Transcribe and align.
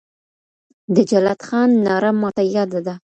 د 0.95 0.97
جلات 1.09 1.39
خان 1.47 1.69
ناره 1.85 2.11
ماته 2.21 2.43
ياده 2.55 2.79
ده. 2.87 2.95